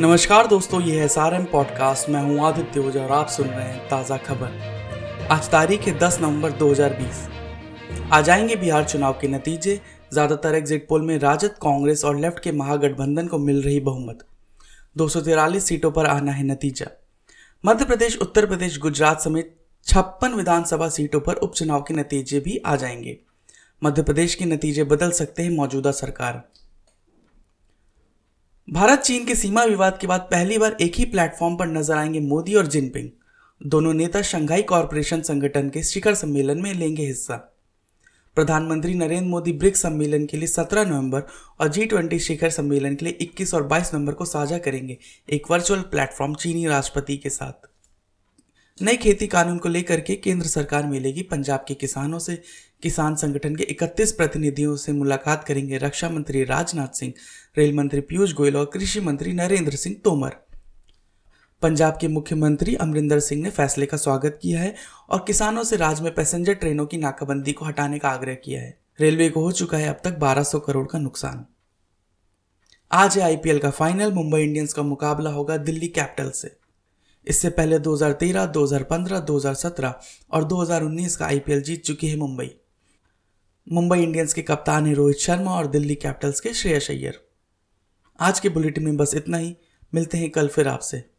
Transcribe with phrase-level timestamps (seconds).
[0.00, 3.88] नमस्कार दोस्तों, ये है सारम पॉडकास्ट मैं हूँ आदित्य ओझा और आप सुन रहे हैं
[3.88, 7.26] ताज़ा खबर। आज तारीख है 10 नवंबर 2020
[8.12, 9.80] आ जाएँगे बिहार चुनाव के नतीजे।
[10.12, 14.18] ज़्यादातर एग्जिट पोल में राजद, कांग्रेस और लेफ़्ट के महागठबंधन को मिल रही बहुमत।
[14.96, 16.86] दो सीटों पर आना है नतीजा।
[17.64, 19.54] मध्य प्रदेश, उत्तर प्रदेश, गुजरात समेत
[19.86, 23.18] छप्पन विधानसभा सीटों पर उपचुनाव के नतीजे भी आ जाएँगे।
[23.84, 26.42] मध्य प्रदेश के नतीजे बदल सकते हैं मौजूदा सरकार।
[28.78, 32.20] भारत, चीन के सीमा विवाद के बाद पहली बार एक ही प्लेटफॉर्म पर नज़र आएँगे
[32.20, 33.08] मोदी और जिनपिंग।
[33.66, 37.36] दोनों नेता शंघाई कॉरपोरेशन संगठन के शिखर सम्मेलन में लेंगे हिस्सा।
[38.34, 41.22] प्रधानमंत्री नरेंद्र मोदी ब्रिक्स सम्मेलन के लिए 17 नवंबर
[41.60, 44.98] और जी ट्वेंटी शिखर सम्मेलन के लिए 21 और 22 नवंबर को साझा करेंगे
[45.28, 47.67] एक वर्चुअल प्लेटफॉर्म चीनी राष्ट्रपति के साथ।
[48.82, 52.42] नए खेती कानून को लेकर के केंद्र सरकार मिलेगी पंजाब के किसानों से।
[52.82, 57.12] किसान संगठन के 31 प्रतिनिधियों से मुलाकात करेंगे रक्षा मंत्री राजनाथ सिंह,
[57.58, 60.36] रेल मंत्री पीयूष गोयल और कृषि मंत्री नरेंद्र सिंह तोमर।
[61.62, 64.74] पंजाब के मुख्यमंत्री अमरिंदर सिंह ने फैसले का स्वागत किया है
[65.08, 68.78] और किसानों से राज्य में पैसेंजर ट्रेनों की नाकाबंदी को हटाने का आग्रह किया है।
[69.00, 71.46] रेलवे को हो चुका है अब तक 1200 करोड़ का नुकसान।
[72.92, 76.67] आज है आईपीएल का फाइनल, मुंबई इंडियंस का मुकाबला होगा दिल्ली कैपिटल से।
[77.28, 82.50] इससे पहले 2013, 2015, 2017 और 2019 का आईपीएल जीत चुकी है मुंबई।
[83.72, 87.28] मुंबई इंडियंस के कप्तान है रोहित शर्मा और दिल्ली कैपिटल्स के श्रेयस अय्यर।
[88.20, 89.56] आज के बुलेटिन में बस इतना ही।
[89.94, 91.17] मिलते हैं कल फिर आपसे।